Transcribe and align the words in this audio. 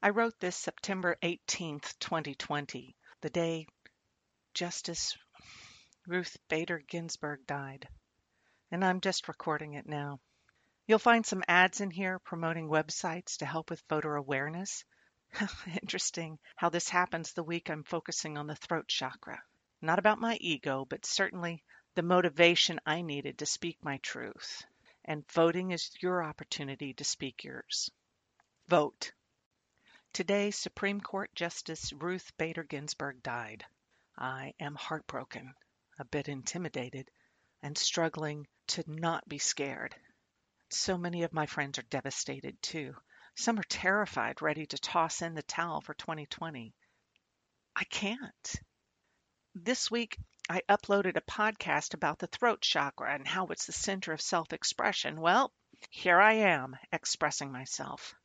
I 0.00 0.10
wrote 0.10 0.38
this 0.38 0.54
September 0.56 1.16
18th, 1.24 1.98
2020, 1.98 2.94
the 3.20 3.30
day 3.30 3.66
Justice 4.54 5.18
Ruth 6.06 6.36
Bader 6.48 6.78
Ginsburg 6.78 7.44
died. 7.48 7.88
And 8.70 8.84
I'm 8.84 9.00
just 9.00 9.26
recording 9.26 9.74
it 9.74 9.88
now. 9.88 10.20
You'll 10.86 11.00
find 11.00 11.26
some 11.26 11.42
ads 11.48 11.80
in 11.80 11.90
here 11.90 12.20
promoting 12.20 12.68
websites 12.68 13.38
to 13.38 13.46
help 13.46 13.70
with 13.70 13.82
voter 13.88 14.14
awareness. 14.14 14.84
Interesting 15.82 16.38
how 16.54 16.68
this 16.68 16.88
happens 16.88 17.32
the 17.32 17.42
week 17.42 17.68
I'm 17.68 17.82
focusing 17.82 18.38
on 18.38 18.46
the 18.46 18.54
throat 18.54 18.86
chakra. 18.86 19.42
Not 19.82 19.98
about 19.98 20.20
my 20.20 20.36
ego, 20.40 20.84
but 20.84 21.06
certainly 21.06 21.64
the 21.96 22.02
motivation 22.04 22.78
I 22.86 23.02
needed 23.02 23.38
to 23.38 23.46
speak 23.46 23.82
my 23.82 23.96
truth. 23.96 24.62
And 25.04 25.28
voting 25.32 25.72
is 25.72 25.90
your 26.00 26.22
opportunity 26.22 26.94
to 26.94 27.04
speak 27.04 27.42
yours. 27.42 27.90
Vote. 28.68 29.10
Today, 30.18 30.50
Supreme 30.50 31.00
Court 31.00 31.32
Justice 31.36 31.92
Ruth 31.92 32.36
Bader 32.38 32.64
Ginsburg 32.64 33.22
died. 33.22 33.64
I 34.18 34.52
am 34.58 34.74
heartbroken, 34.74 35.54
a 36.00 36.04
bit 36.04 36.26
intimidated, 36.28 37.08
and 37.62 37.78
struggling 37.78 38.48
to 38.66 38.82
not 38.88 39.28
be 39.28 39.38
scared. 39.38 39.94
So 40.70 40.98
many 40.98 41.22
of 41.22 41.32
my 41.32 41.46
friends 41.46 41.78
are 41.78 41.82
devastated 41.82 42.60
too. 42.60 42.96
Some 43.36 43.60
are 43.60 43.68
terrified, 43.68 44.42
ready 44.42 44.66
to 44.66 44.78
toss 44.78 45.22
in 45.22 45.34
the 45.34 45.42
towel 45.44 45.82
for 45.82 45.94
2020. 45.94 46.74
I 47.76 47.84
can't. 47.84 48.54
This 49.54 49.88
week, 49.88 50.18
I 50.50 50.62
uploaded 50.68 51.16
a 51.16 51.30
podcast 51.30 51.94
about 51.94 52.18
the 52.18 52.26
throat 52.26 52.60
chakra 52.60 53.14
and 53.14 53.24
how 53.24 53.46
it's 53.46 53.66
the 53.66 53.72
center 53.72 54.12
of 54.12 54.20
self 54.20 54.52
expression. 54.52 55.20
Well, 55.20 55.52
here 55.90 56.20
I 56.20 56.32
am 56.32 56.76
expressing 56.90 57.52
myself. 57.52 58.16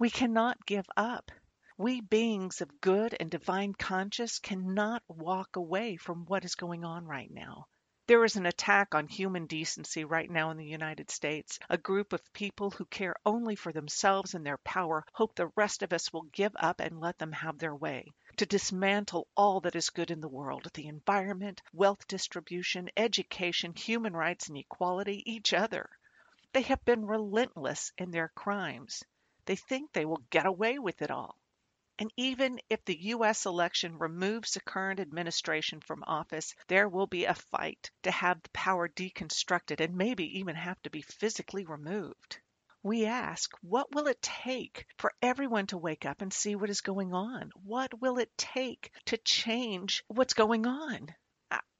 We 0.00 0.10
cannot 0.10 0.64
give 0.64 0.86
up. 0.96 1.32
We 1.76 2.00
beings 2.00 2.60
of 2.60 2.80
good 2.80 3.16
and 3.18 3.28
divine 3.28 3.74
conscience 3.74 4.38
cannot 4.38 5.02
walk 5.08 5.56
away 5.56 5.96
from 5.96 6.24
what 6.26 6.44
is 6.44 6.54
going 6.54 6.84
on 6.84 7.04
right 7.04 7.28
now. 7.32 7.66
There 8.06 8.24
is 8.24 8.36
an 8.36 8.46
attack 8.46 8.94
on 8.94 9.08
human 9.08 9.46
decency 9.46 10.04
right 10.04 10.30
now 10.30 10.50
in 10.50 10.56
the 10.56 10.64
United 10.64 11.10
States. 11.10 11.58
A 11.68 11.76
group 11.76 12.12
of 12.12 12.32
people 12.32 12.70
who 12.70 12.84
care 12.84 13.16
only 13.26 13.56
for 13.56 13.72
themselves 13.72 14.34
and 14.34 14.46
their 14.46 14.58
power 14.58 15.04
hope 15.14 15.34
the 15.34 15.50
rest 15.56 15.82
of 15.82 15.92
us 15.92 16.12
will 16.12 16.28
give 16.32 16.54
up 16.60 16.78
and 16.78 17.00
let 17.00 17.18
them 17.18 17.32
have 17.32 17.58
their 17.58 17.74
way. 17.74 18.06
To 18.36 18.46
dismantle 18.46 19.26
all 19.36 19.60
that 19.62 19.74
is 19.74 19.90
good 19.90 20.12
in 20.12 20.20
the 20.20 20.28
world 20.28 20.70
the 20.74 20.86
environment, 20.86 21.60
wealth 21.72 22.06
distribution, 22.06 22.88
education, 22.96 23.74
human 23.74 24.12
rights 24.12 24.46
and 24.46 24.58
equality, 24.58 25.24
each 25.26 25.52
other. 25.52 25.90
They 26.52 26.62
have 26.62 26.84
been 26.84 27.04
relentless 27.04 27.90
in 27.98 28.12
their 28.12 28.28
crimes. 28.36 29.02
They 29.48 29.56
think 29.56 29.94
they 29.94 30.04
will 30.04 30.22
get 30.28 30.44
away 30.44 30.78
with 30.78 31.00
it 31.00 31.10
all. 31.10 31.40
And 31.98 32.12
even 32.18 32.60
if 32.68 32.84
the 32.84 33.00
U.S. 33.14 33.46
election 33.46 33.96
removes 33.96 34.52
the 34.52 34.60
current 34.60 35.00
administration 35.00 35.80
from 35.80 36.04
office, 36.06 36.54
there 36.66 36.86
will 36.86 37.06
be 37.06 37.24
a 37.24 37.32
fight 37.32 37.90
to 38.02 38.10
have 38.10 38.42
the 38.42 38.50
power 38.50 38.90
deconstructed 38.90 39.80
and 39.80 39.96
maybe 39.96 40.38
even 40.38 40.54
have 40.54 40.82
to 40.82 40.90
be 40.90 41.00
physically 41.00 41.64
removed. 41.64 42.38
We 42.82 43.06
ask, 43.06 43.50
what 43.62 43.90
will 43.94 44.06
it 44.06 44.20
take 44.20 44.86
for 44.98 45.14
everyone 45.22 45.66
to 45.68 45.78
wake 45.78 46.04
up 46.04 46.20
and 46.20 46.30
see 46.30 46.54
what 46.54 46.68
is 46.68 46.82
going 46.82 47.14
on? 47.14 47.50
What 47.64 47.98
will 48.02 48.18
it 48.18 48.36
take 48.36 48.92
to 49.06 49.16
change 49.16 50.04
what's 50.08 50.34
going 50.34 50.66
on? 50.66 51.14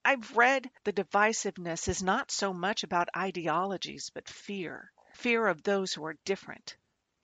I've 0.06 0.34
read 0.34 0.70
the 0.84 0.94
divisiveness 0.94 1.86
is 1.86 2.02
not 2.02 2.30
so 2.30 2.54
much 2.54 2.82
about 2.82 3.10
ideologies, 3.14 4.10
but 4.14 4.26
fear 4.26 4.90
fear 5.12 5.46
of 5.48 5.62
those 5.64 5.92
who 5.92 6.04
are 6.04 6.16
different, 6.24 6.76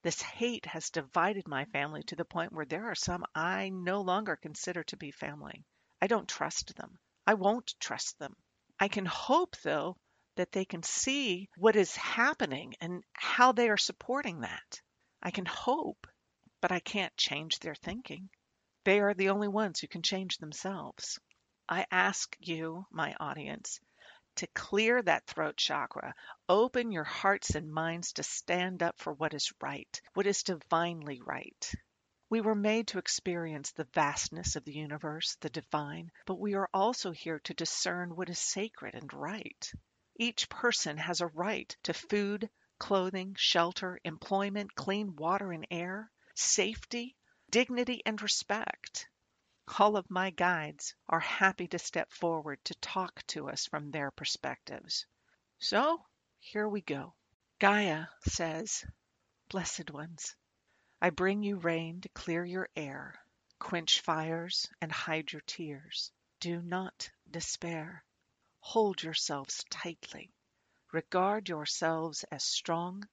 this 0.05 0.21
hate 0.21 0.67
has 0.67 0.91
divided 0.91 1.47
my 1.47 1.65
family 1.65 2.03
to 2.03 2.15
the 2.15 2.23
point 2.23 2.53
where 2.53 2.67
there 2.67 2.85
are 2.85 2.93
some 2.93 3.25
I 3.33 3.69
no 3.69 4.01
longer 4.01 4.35
consider 4.35 4.83
to 4.83 4.97
be 4.97 5.09
family. 5.09 5.65
I 5.99 6.05
don't 6.05 6.29
trust 6.29 6.75
them. 6.75 6.99
I 7.25 7.33
won't 7.33 7.73
trust 7.79 8.19
them. 8.19 8.35
I 8.79 8.87
can 8.87 9.07
hope, 9.07 9.55
though, 9.63 9.97
that 10.35 10.51
they 10.51 10.63
can 10.63 10.83
see 10.83 11.49
what 11.57 11.75
is 11.75 11.95
happening 11.95 12.75
and 12.79 13.03
how 13.13 13.51
they 13.51 13.67
are 13.67 13.77
supporting 13.77 14.41
that. 14.41 14.79
I 15.23 15.31
can 15.31 15.47
hope, 15.47 16.05
but 16.61 16.71
I 16.71 16.81
can't 16.81 17.17
change 17.17 17.57
their 17.57 17.73
thinking. 17.73 18.29
They 18.83 18.99
are 18.99 19.15
the 19.15 19.29
only 19.29 19.47
ones 19.47 19.79
who 19.79 19.87
can 19.87 20.03
change 20.03 20.37
themselves. 20.37 21.17
I 21.67 21.87
ask 21.89 22.37
you, 22.39 22.85
my 22.91 23.15
audience, 23.19 23.79
to 24.35 24.47
clear 24.47 25.01
that 25.01 25.25
throat 25.27 25.57
chakra. 25.57 26.13
Open 26.49 26.91
your 26.91 27.03
hearts 27.03 27.55
and 27.55 27.71
minds 27.71 28.13
to 28.13 28.23
stand 28.23 28.83
up 28.83 28.97
for 28.99 29.13
what 29.13 29.33
is 29.33 29.53
right, 29.61 30.01
what 30.13 30.27
is 30.27 30.43
divinely 30.43 31.21
right. 31.21 31.73
We 32.29 32.41
were 32.41 32.55
made 32.55 32.87
to 32.87 32.97
experience 32.97 33.71
the 33.71 33.87
vastness 33.93 34.55
of 34.55 34.65
the 34.65 34.73
universe, 34.73 35.37
the 35.41 35.49
divine, 35.49 36.11
but 36.25 36.39
we 36.39 36.55
are 36.55 36.69
also 36.73 37.11
here 37.11 37.39
to 37.39 37.53
discern 37.53 38.15
what 38.15 38.29
is 38.29 38.39
sacred 38.39 38.95
and 38.95 39.13
right. 39.13 39.71
Each 40.17 40.49
person 40.49 40.97
has 40.97 41.21
a 41.21 41.27
right 41.27 41.75
to 41.83 41.93
food, 41.93 42.49
clothing, 42.79 43.35
shelter, 43.37 43.99
employment, 44.03 44.73
clean 44.75 45.15
water 45.15 45.51
and 45.51 45.67
air, 45.69 46.11
safety, 46.35 47.15
dignity, 47.51 48.01
and 48.05 48.21
respect. 48.21 49.07
All 49.79 49.97
of 49.97 50.11
my 50.11 50.29
guides 50.29 50.93
are 51.09 51.19
happy 51.19 51.67
to 51.69 51.79
step 51.79 52.11
forward 52.11 52.63
to 52.65 52.75
talk 52.75 53.25
to 53.27 53.49
us 53.49 53.65
from 53.65 53.89
their 53.89 54.11
perspectives. 54.11 55.07
So 55.57 56.05
here 56.39 56.69
we 56.69 56.81
go. 56.81 57.15
Gaia 57.57 58.05
says, 58.27 58.85
Blessed 59.49 59.89
ones, 59.89 60.35
I 61.01 61.09
bring 61.09 61.41
you 61.41 61.57
rain 61.57 62.01
to 62.01 62.09
clear 62.09 62.45
your 62.45 62.69
air, 62.75 63.19
quench 63.57 64.01
fires, 64.01 64.69
and 64.81 64.91
hide 64.91 65.31
your 65.31 65.41
tears. 65.47 66.11
Do 66.39 66.61
not 66.61 67.09
despair. 67.29 68.03
Hold 68.59 69.01
yourselves 69.01 69.65
tightly. 69.71 70.31
Regard 70.91 71.49
yourselves 71.49 72.23
as 72.25 72.43
strong, 72.43 73.07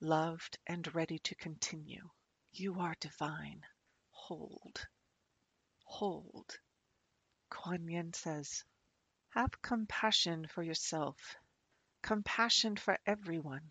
loved, 0.00 0.58
and 0.66 0.94
ready 0.94 1.18
to 1.20 1.34
continue. 1.34 2.10
You 2.52 2.80
are 2.80 2.94
divine. 3.00 3.64
Hold 4.10 4.86
hold. 5.94 6.58
Kuan 7.50 7.86
Yin 7.86 8.12
says, 8.12 8.64
Have 9.28 9.62
compassion 9.62 10.48
for 10.48 10.60
yourself, 10.60 11.36
compassion 12.02 12.76
for 12.76 12.98
everyone. 13.06 13.70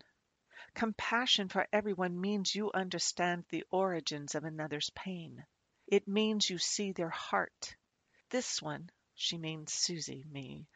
Compassion 0.72 1.50
for 1.50 1.66
everyone 1.70 2.18
means 2.18 2.54
you 2.54 2.70
understand 2.72 3.44
the 3.50 3.62
origins 3.70 4.34
of 4.34 4.44
another's 4.44 4.88
pain. 4.94 5.44
It 5.86 6.08
means 6.08 6.48
you 6.48 6.56
see 6.56 6.92
their 6.92 7.10
heart. 7.10 7.76
This 8.30 8.62
one, 8.62 8.90
she 9.14 9.36
means 9.36 9.74
Susie, 9.74 10.24
me, 10.30 10.66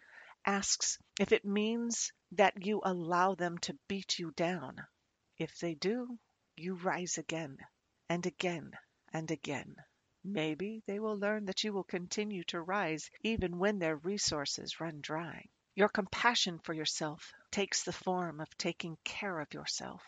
asks 0.45 0.99
if 1.19 1.33
it 1.33 1.47
means 1.47 2.13
that 2.33 2.67
you 2.67 2.83
allow 2.85 3.35
them 3.35 3.57
to 3.59 3.79
beat 3.89 4.19
you 4.19 4.33
down. 4.33 4.87
If 5.39 5.59
they 5.61 5.75
do, 5.75 6.19
you 6.57 6.75
rise 6.75 7.17
again 7.17 7.57
and 8.11 8.27
again 8.27 8.73
and 9.15 9.31
again. 9.31 9.77
Maybe 10.25 10.83
they 10.87 10.99
will 10.99 11.17
learn 11.17 11.45
that 11.47 11.65
you 11.65 11.73
will 11.73 11.85
continue 11.85 12.45
to 12.45 12.61
rise 12.61 13.11
even 13.23 13.59
when 13.59 13.79
their 13.79 13.97
resources 13.97 14.81
run 14.81 15.01
dry. 15.01 15.49
Your 15.75 15.89
compassion 15.89 16.59
for 16.59 16.75
yourself 16.75 17.33
takes 17.51 17.85
the 17.85 17.93
form 17.93 18.41
of 18.41 18.59
taking 18.59 18.99
care 19.05 19.39
of 19.39 19.55
yourself. 19.55 20.03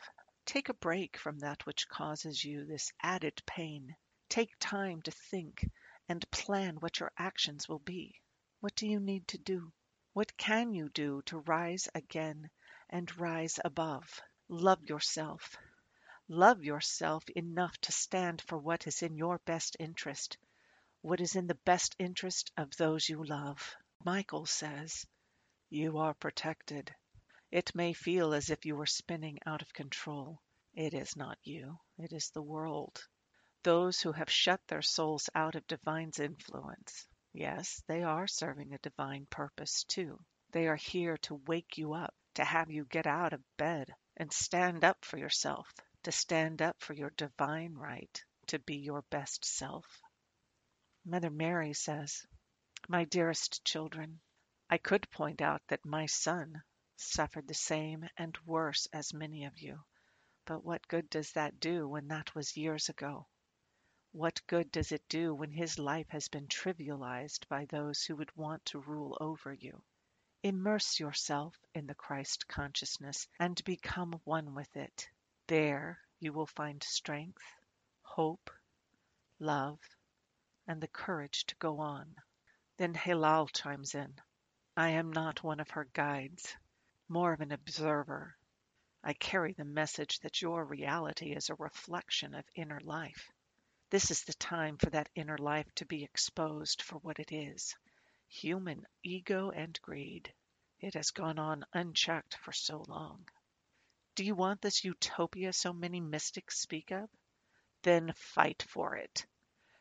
Take 0.44 0.69
a 0.69 0.75
break 0.75 1.16
from 1.16 1.38
that 1.38 1.65
which 1.65 1.88
causes 1.88 2.44
you 2.44 2.65
this 2.65 2.93
added 3.00 3.41
pain. 3.47 3.94
Take 4.28 4.50
time 4.59 5.00
to 5.03 5.12
think 5.12 5.65
and 6.09 6.28
plan 6.32 6.77
what 6.81 6.98
your 6.98 7.12
actions 7.16 7.69
will 7.69 7.78
be. 7.78 8.21
What 8.59 8.75
do 8.75 8.88
you 8.88 8.98
need 8.98 9.28
to 9.28 9.38
do? 9.38 9.72
What 10.12 10.37
can 10.37 10.75
you 10.75 10.88
do 10.88 11.22
to 11.27 11.38
rise 11.38 11.88
again 11.94 12.50
and 12.88 13.16
rise 13.16 13.60
above? 13.65 14.21
Love 14.48 14.84
yourself. 14.87 15.56
Love 16.32 16.62
yourself 16.62 17.28
enough 17.30 17.76
to 17.78 17.91
stand 17.91 18.41
for 18.42 18.56
what 18.56 18.86
is 18.86 19.02
in 19.02 19.16
your 19.16 19.41
best 19.47 19.77
interest, 19.80 20.38
what 21.00 21.21
is 21.21 21.34
in 21.34 21.48
the 21.48 21.59
best 21.65 21.97
interest 21.98 22.53
of 22.56 22.71
those 22.77 23.09
you 23.09 23.24
love. 23.24 23.74
Michael 24.04 24.47
says, 24.47 25.04
You 25.71 25.98
are 25.98 26.15
protected. 26.15 26.94
It 27.50 27.74
may 27.74 27.92
feel 27.92 28.32
as 28.32 28.48
if 28.48 28.65
you 28.65 28.77
were 28.77 28.86
spinning 28.86 29.41
out 29.44 29.60
of 29.60 29.72
control. 29.72 30.41
It 30.72 30.94
is 30.94 31.16
not 31.16 31.36
you, 31.42 31.80
it 31.98 32.12
is 32.12 32.30
the 32.30 32.42
world. 32.42 33.04
Those 33.65 34.00
who 34.00 34.12
have 34.12 34.30
shut 34.30 34.60
their 34.68 34.82
souls 34.82 35.28
out 35.34 35.56
of 35.56 35.66
divine's 35.66 36.21
influence. 36.21 37.09
Yes, 37.32 37.82
they 37.88 38.04
are 38.04 38.28
serving 38.28 38.72
a 38.72 38.78
divine 38.78 39.27
purpose 39.30 39.82
too. 39.82 40.21
They 40.53 40.68
are 40.68 40.77
here 40.77 41.16
to 41.22 41.42
wake 41.48 41.77
you 41.77 41.92
up, 41.94 42.15
to 42.34 42.44
have 42.44 42.71
you 42.71 42.84
get 42.84 43.09
out 43.09 43.32
of 43.32 43.42
bed 43.56 43.92
and 44.16 44.32
stand 44.32 44.84
up 44.84 45.04
for 45.04 45.18
yourself, 45.18 45.74
to 46.02 46.12
stand 46.12 46.62
up 46.62 46.80
for 46.80 46.94
your 46.94 47.10
divine 47.10 47.74
right 47.74 48.24
to 48.47 48.58
be 48.58 48.76
your 48.76 49.02
best 49.10 49.44
self. 49.44 50.02
Mother 51.04 51.30
Mary 51.30 51.72
says, 51.72 52.26
My 52.88 53.04
dearest 53.04 53.64
children, 53.64 54.20
I 54.68 54.78
could 54.78 55.10
point 55.10 55.41
out 55.41 55.62
that 55.68 55.84
my 55.84 56.06
son 56.06 56.62
suffered 56.97 57.48
the 57.48 57.54
same 57.54 58.08
and 58.16 58.36
worse 58.47 58.86
as 58.92 59.14
many 59.14 59.44
of 59.44 59.58
you, 59.58 59.82
but 60.47 60.64
what 60.64 60.88
good 60.88 61.08
does 61.10 61.32
that 61.32 61.60
do 61.60 61.88
when 61.88 62.08
that 62.08 62.34
was 62.34 62.56
years 62.56 62.88
ago? 62.88 63.26
What 64.12 64.42
good 64.46 64.72
does 64.72 64.91
it 64.91 65.08
do 65.08 65.34
when 65.34 65.53
his 65.53 65.78
life 65.78 66.08
has 66.08 66.28
been 66.28 66.48
trivialized 66.48 67.46
by 67.48 67.66
those 67.66 68.03
who 68.03 68.16
would 68.16 68.34
want 68.36 68.64
to 68.66 68.80
rule 68.80 69.16
over 69.20 69.53
you? 69.53 69.82
Immerse 70.42 70.98
yourself 70.98 71.56
in 71.74 71.86
the 71.86 71.94
Christ 71.94 72.48
consciousness 72.48 73.28
and 73.38 73.62
become 73.64 74.20
one 74.24 74.54
with 74.54 74.76
it. 74.76 75.08
There 75.50 75.98
you 76.20 76.32
will 76.32 76.47
find 76.47 76.80
strength, 76.80 77.42
hope, 78.02 78.52
love, 79.41 79.80
and 80.68 80.80
the 80.80 80.86
courage 80.86 81.44
to 81.47 81.56
go 81.56 81.80
on. 81.80 82.14
Then 82.76 82.94
Hilal 82.94 83.48
chimes 83.48 83.97
in. 83.97 84.14
I 84.76 84.91
am 84.91 85.12
not 85.12 85.42
one 85.42 85.58
of 85.58 85.70
her 85.70 85.86
guides, 85.86 86.54
more 87.08 87.32
of 87.32 87.41
an 87.41 87.50
observer. 87.50 88.36
I 89.02 89.12
carry 89.12 89.52
the 89.52 89.64
message 89.64 90.20
that 90.20 90.41
your 90.41 90.64
reality 90.64 91.32
is 91.32 91.50
a 91.50 91.56
reflection 91.56 92.36
of 92.36 92.44
inner 92.54 92.78
life. 92.84 93.32
This 93.91 94.12
is 94.12 94.22
the 94.22 94.34
time 94.34 94.78
for 94.78 94.91
that 94.91 95.10
inner 95.16 95.36
life 95.36 95.74
to 95.74 95.84
be 95.84 96.04
exposed 96.04 96.80
for 96.80 97.00
what 97.00 97.18
it 97.18 97.32
is 97.32 97.74
human 98.28 98.86
ego 99.03 99.50
and 99.50 99.76
greed. 99.82 100.32
It 100.78 100.94
has 100.94 101.10
gone 101.10 101.41
on 101.41 101.64
unchecked 101.72 102.36
for 102.36 102.53
so 102.53 102.84
long. 102.86 103.28
Do 104.20 104.26
you 104.26 104.34
want 104.34 104.60
this 104.60 104.84
utopia 104.84 105.50
so 105.50 105.72
many 105.72 105.98
mystics 105.98 106.58
speak 106.58 106.90
of? 106.90 107.08
Then 107.84 108.12
fight 108.14 108.62
for 108.68 108.94
it. 108.94 109.24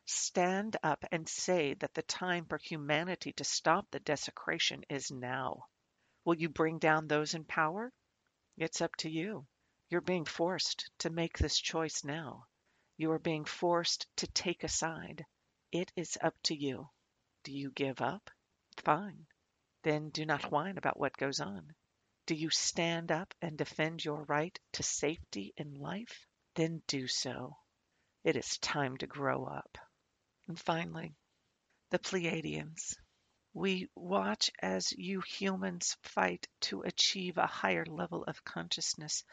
Stand 0.05 0.77
up 0.81 1.03
and 1.11 1.27
say 1.27 1.73
that 1.73 1.93
the 1.93 2.03
time 2.03 2.45
for 2.45 2.57
humanity 2.57 3.33
to 3.33 3.43
stop 3.43 3.91
the 3.91 3.99
desecration 3.99 4.85
is 4.87 5.11
now. 5.11 5.65
Will 6.23 6.35
you 6.35 6.47
bring 6.47 6.79
down 6.79 7.07
those 7.07 7.33
in 7.33 7.43
power? 7.43 7.91
It's 8.55 8.79
up 8.79 8.95
to 8.99 9.09
you. 9.09 9.45
You're 9.89 9.99
being 9.99 10.23
forced 10.23 10.89
to 10.99 11.09
make 11.09 11.37
this 11.37 11.59
choice 11.59 12.05
now. 12.05 12.45
You 12.95 13.11
are 13.11 13.19
being 13.19 13.43
forced 13.43 14.07
to 14.15 14.27
take 14.27 14.63
a 14.63 14.69
side. 14.69 15.25
It 15.73 15.91
is 15.97 16.17
up 16.21 16.35
to 16.43 16.55
you. 16.55 16.89
Do 17.43 17.51
you 17.51 17.71
give 17.71 17.99
up? 17.99 18.31
Fine. 18.77 19.27
Then 19.83 20.11
do 20.11 20.25
not 20.25 20.49
whine 20.49 20.77
about 20.77 20.97
what 20.97 21.17
goes 21.17 21.41
on. 21.41 21.75
Do 22.29 22.35
you 22.35 22.51
stand 22.51 23.11
up 23.11 23.33
and 23.41 23.57
defend 23.57 24.05
your 24.05 24.23
right 24.25 24.59
to 24.73 24.83
safety 24.83 25.51
in 25.57 25.73
life? 25.73 26.27
Then 26.53 26.83
do 26.85 27.07
so. 27.07 27.57
It 28.23 28.35
is 28.35 28.59
time 28.59 28.97
to 28.97 29.07
grow 29.07 29.45
up. 29.45 29.79
And 30.47 30.59
finally, 30.59 31.15
the 31.89 31.97
Pleiadians. 31.97 32.95
We 33.51 33.89
watch 33.95 34.51
as 34.61 34.91
you 34.91 35.21
humans 35.21 35.97
fight 36.03 36.47
to 36.61 36.83
achieve 36.83 37.39
a 37.39 37.47
higher 37.47 37.87
level 37.87 38.23
of 38.25 38.45
consciousness. 38.45 39.23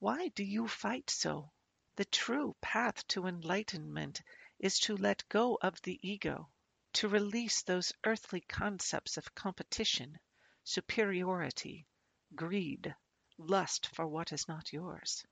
Why 0.00 0.26
do 0.34 0.42
you 0.42 0.66
fight 0.66 1.08
so? 1.08 1.52
The 1.94 2.04
true 2.06 2.56
path 2.60 3.06
to 3.10 3.28
enlightenment 3.28 4.22
is 4.58 4.80
to 4.80 4.96
let 4.96 5.28
go 5.28 5.56
of 5.62 5.80
the 5.82 6.00
ego, 6.02 6.50
to 6.94 7.08
release 7.08 7.62
those 7.62 7.92
earthly 8.02 8.40
concepts 8.40 9.16
of 9.18 9.36
competition, 9.36 10.18
superiority, 10.64 11.86
greed, 12.34 12.94
lust 13.38 13.86
for 13.94 14.06
what 14.06 14.32
is 14.32 14.46
not 14.48 14.72
yours. 14.72 15.24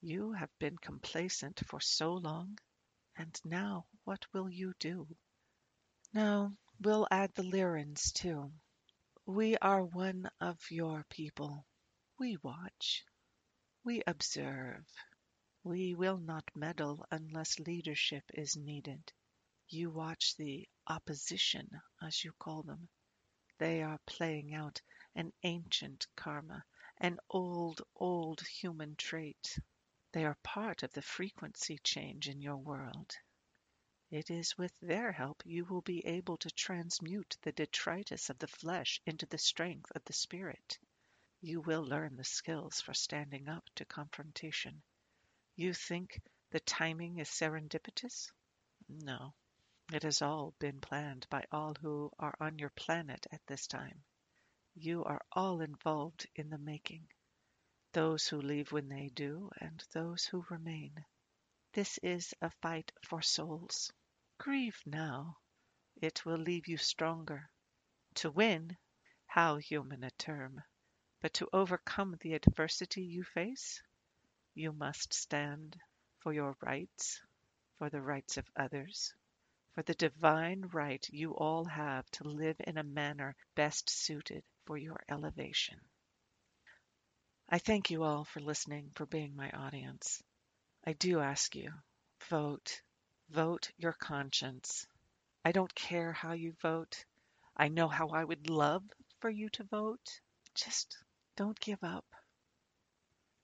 You 0.00 0.32
have 0.32 0.50
been 0.58 0.76
complacent 0.78 1.60
for 1.66 1.80
so 1.80 2.14
long, 2.14 2.58
and 3.16 3.40
now 3.44 3.86
what 4.04 4.24
will 4.32 4.48
you 4.48 4.72
do? 4.78 5.08
Now 6.12 6.56
we'll 6.80 7.08
add 7.10 7.34
the 7.34 7.42
Lyrans 7.42 8.12
too. 8.12 8.52
We 9.26 9.56
are 9.58 9.84
one 9.84 10.30
of 10.40 10.58
your 10.70 11.04
people. 11.10 11.66
We 12.18 12.38
watch. 12.42 13.04
We 13.84 14.02
observe. 14.06 14.86
We 15.64 15.94
will 15.94 16.18
not 16.18 16.44
meddle 16.54 17.04
unless 17.10 17.58
leadership 17.58 18.24
is 18.32 18.56
needed. 18.56 19.12
You 19.68 19.90
watch 19.90 20.36
the 20.36 20.68
opposition, 20.86 21.68
as 22.00 22.24
you 22.24 22.32
call 22.38 22.62
them. 22.62 22.88
They 23.58 23.82
are 23.82 23.98
playing 24.06 24.54
out 24.54 24.80
an 25.18 25.32
ancient 25.42 26.06
karma, 26.14 26.64
an 26.98 27.18
old, 27.28 27.82
old 27.96 28.40
human 28.46 28.94
trait. 28.94 29.58
They 30.12 30.24
are 30.24 30.38
part 30.44 30.84
of 30.84 30.92
the 30.92 31.02
frequency 31.02 31.76
change 31.78 32.28
in 32.28 32.40
your 32.40 32.58
world. 32.58 33.16
It 34.12 34.30
is 34.30 34.56
with 34.56 34.72
their 34.78 35.10
help 35.10 35.42
you 35.44 35.64
will 35.64 35.80
be 35.80 36.06
able 36.06 36.36
to 36.36 36.50
transmute 36.52 37.36
the 37.42 37.50
detritus 37.50 38.30
of 38.30 38.38
the 38.38 38.46
flesh 38.46 39.00
into 39.06 39.26
the 39.26 39.38
strength 39.38 39.90
of 39.96 40.04
the 40.04 40.12
spirit. 40.12 40.78
You 41.40 41.62
will 41.62 41.82
learn 41.82 42.14
the 42.14 42.22
skills 42.22 42.80
for 42.80 42.94
standing 42.94 43.48
up 43.48 43.68
to 43.74 43.84
confrontation. 43.84 44.80
You 45.56 45.74
think 45.74 46.22
the 46.50 46.60
timing 46.60 47.18
is 47.18 47.28
serendipitous? 47.28 48.30
No. 48.88 49.34
It 49.92 50.04
has 50.04 50.22
all 50.22 50.54
been 50.60 50.80
planned 50.80 51.26
by 51.28 51.44
all 51.50 51.74
who 51.74 52.12
are 52.20 52.36
on 52.38 52.60
your 52.60 52.70
planet 52.70 53.26
at 53.32 53.44
this 53.48 53.66
time. 53.66 54.04
You 54.80 55.02
are 55.02 55.20
all 55.32 55.60
involved 55.60 56.28
in 56.36 56.50
the 56.50 56.58
making, 56.58 57.08
those 57.92 58.28
who 58.28 58.40
leave 58.40 58.70
when 58.70 58.88
they 58.88 59.08
do, 59.08 59.50
and 59.60 59.84
those 59.92 60.24
who 60.24 60.46
remain. 60.50 61.04
This 61.72 61.98
is 61.98 62.32
a 62.40 62.50
fight 62.62 62.92
for 63.02 63.20
souls. 63.20 63.92
Grieve 64.38 64.80
now. 64.86 65.36
It 65.96 66.24
will 66.24 66.38
leave 66.38 66.68
you 66.68 66.76
stronger. 66.76 67.50
To 68.14 68.30
win, 68.30 68.76
how 69.26 69.56
human 69.56 70.04
a 70.04 70.12
term! 70.12 70.62
But 71.20 71.34
to 71.34 71.48
overcome 71.52 72.16
the 72.20 72.34
adversity 72.34 73.02
you 73.02 73.24
face, 73.24 73.82
you 74.54 74.72
must 74.72 75.12
stand 75.12 75.76
for 76.20 76.32
your 76.32 76.56
rights, 76.60 77.20
for 77.78 77.90
the 77.90 78.00
rights 78.00 78.36
of 78.36 78.48
others, 78.54 79.12
for 79.74 79.82
the 79.82 79.94
divine 79.94 80.62
right 80.72 81.04
you 81.10 81.34
all 81.34 81.64
have 81.64 82.08
to 82.12 82.28
live 82.28 82.60
in 82.60 82.78
a 82.78 82.84
manner 82.84 83.34
best 83.56 83.90
suited 83.90 84.44
for 84.68 84.76
your 84.76 85.00
elevation. 85.08 85.80
I 87.48 87.58
thank 87.58 87.90
you 87.90 88.04
all 88.04 88.26
for 88.26 88.40
listening, 88.40 88.90
for 88.94 89.06
being 89.06 89.34
my 89.34 89.50
audience. 89.50 90.22
I 90.84 90.92
do 90.92 91.20
ask 91.20 91.56
you, 91.56 91.72
vote. 92.28 92.82
Vote 93.30 93.70
your 93.78 93.94
conscience. 93.94 94.86
I 95.42 95.52
don't 95.52 95.74
care 95.74 96.12
how 96.12 96.32
you 96.32 96.52
vote. 96.60 97.02
I 97.56 97.68
know 97.68 97.88
how 97.88 98.08
I 98.08 98.22
would 98.22 98.50
love 98.50 98.82
for 99.20 99.30
you 99.30 99.48
to 99.54 99.64
vote. 99.64 100.20
Just 100.54 100.98
don't 101.34 101.58
give 101.58 101.82
up 101.82 102.04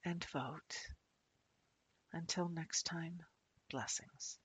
and 0.05 0.23
vote. 0.25 0.77
Until 2.13 2.51
next 2.51 2.83
time, 2.83 3.23
blessings. 3.71 4.39